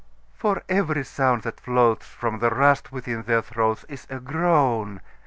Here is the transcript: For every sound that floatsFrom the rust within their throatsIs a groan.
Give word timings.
For 0.33 0.63
every 0.67 1.05
sound 1.05 1.43
that 1.43 1.57
floatsFrom 1.61 2.39
the 2.39 2.49
rust 2.49 2.91
within 2.91 3.21
their 3.21 3.43
throatsIs 3.43 4.09
a 4.09 4.19
groan. 4.19 4.99